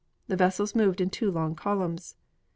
[0.27, 2.15] The vessels moved in two long columns.